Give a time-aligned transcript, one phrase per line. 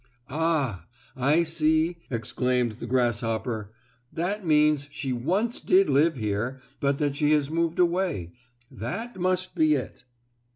[0.31, 3.71] "Ah, I see!" exclaimed the grasshopper,
[4.11, 8.33] "That means she once did live here, but that she has moved away.
[8.71, 10.05] That must be it."